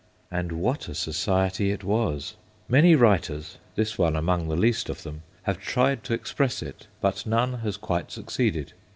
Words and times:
And 0.31 0.53
what 0.53 0.89
a 0.89 0.95
society 0.95 1.69
it 1.69 1.83
was! 1.83 2.33
Many 2.67 2.95
writers, 2.95 3.59
this 3.75 3.99
one 3.99 4.15
among 4.15 4.47
the 4.47 4.55
least 4.55 4.89
of 4.89 5.03
them, 5.03 5.21
A 5.45 5.53
GREAT 5.53 5.61
SOCIETY 5.61 5.61
31 5.61 5.61
have 5.61 5.73
tried 5.73 6.03
to 6.05 6.13
express 6.15 6.63
it, 6.63 6.87
but 7.01 7.25
none 7.27 7.53
has 7.59 7.77
quite 7.77 8.11
succeeded. 8.11 8.73